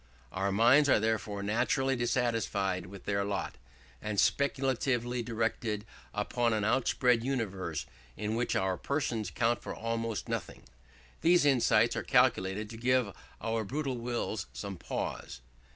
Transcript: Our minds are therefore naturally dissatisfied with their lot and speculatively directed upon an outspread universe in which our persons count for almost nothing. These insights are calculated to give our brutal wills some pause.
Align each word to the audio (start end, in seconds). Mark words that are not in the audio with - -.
Our 0.31 0.51
minds 0.51 0.89
are 0.89 0.99
therefore 0.99 1.43
naturally 1.43 1.95
dissatisfied 1.95 2.87
with 2.87 3.05
their 3.05 3.23
lot 3.23 3.59
and 4.01 4.19
speculatively 4.19 5.21
directed 5.21 5.85
upon 6.11 6.53
an 6.53 6.63
outspread 6.63 7.23
universe 7.23 7.85
in 8.17 8.33
which 8.33 8.55
our 8.55 8.77
persons 8.77 9.29
count 9.29 9.61
for 9.61 9.75
almost 9.75 10.27
nothing. 10.27 10.63
These 11.21 11.45
insights 11.45 11.95
are 11.95 12.01
calculated 12.01 12.67
to 12.71 12.77
give 12.77 13.13
our 13.39 13.63
brutal 13.63 13.99
wills 13.99 14.47
some 14.53 14.75
pause. 14.75 15.41